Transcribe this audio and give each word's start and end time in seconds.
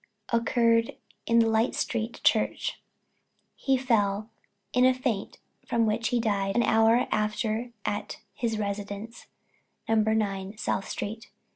occurred 0.33 0.97
in 1.27 1.39
Light 1.39 1.75
street 1.75 2.21
Church; 2.23 2.81
he 3.55 3.77
fell 3.77 4.31
in 4.73 4.83
a 4.83 4.95
faint 4.95 5.37
from 5.67 5.85
which 5.85 6.07
he 6.07 6.19
died 6.19 6.55
an 6.55 6.63
hour 6.63 7.05
after 7.11 7.69
at 7.85 8.17
his 8.33 8.57
residence, 8.57 9.27
No. 9.87 9.93
9 9.97 10.57
South 10.57 10.87
street. 10.89 11.29